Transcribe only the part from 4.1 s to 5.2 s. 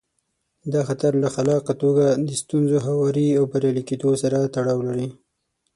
سره تړاو لري.